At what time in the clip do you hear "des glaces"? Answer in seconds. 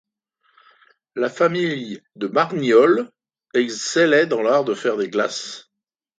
4.97-5.69